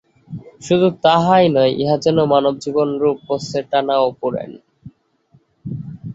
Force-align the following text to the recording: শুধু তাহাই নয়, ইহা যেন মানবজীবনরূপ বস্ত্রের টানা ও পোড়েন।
শুধু 0.61 0.87
তাহাই 1.03 1.45
নয়, 1.55 1.71
ইহা 1.81 1.95
যেন 2.05 2.17
মানবজীবনরূপ 2.31 3.17
বস্ত্রের 3.27 3.65
টানা 3.71 3.95
ও 3.99 4.07
পোড়েন। 4.19 4.51